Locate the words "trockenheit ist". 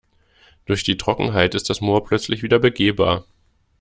0.97-1.69